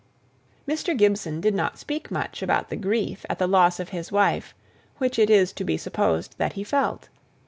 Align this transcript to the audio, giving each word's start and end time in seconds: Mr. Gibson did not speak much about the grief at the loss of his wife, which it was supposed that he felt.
Mr. 0.67 0.97
Gibson 0.97 1.41
did 1.41 1.53
not 1.53 1.77
speak 1.77 2.09
much 2.09 2.41
about 2.41 2.69
the 2.69 2.75
grief 2.75 3.23
at 3.29 3.37
the 3.37 3.45
loss 3.45 3.79
of 3.79 3.89
his 3.89 4.11
wife, 4.11 4.55
which 4.97 5.19
it 5.19 5.29
was 5.29 5.53
supposed 5.79 6.33
that 6.39 6.53
he 6.53 6.63
felt. 6.63 7.09